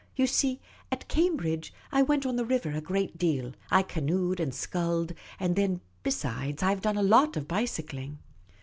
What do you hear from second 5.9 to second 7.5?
besides, I 've done a lot of